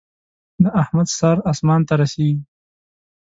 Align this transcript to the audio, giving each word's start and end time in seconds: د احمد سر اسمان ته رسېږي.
د 0.61 0.65
احمد 0.81 1.07
سر 1.17 1.37
اسمان 1.51 1.81
ته 1.87 1.93
رسېږي. 2.01 2.41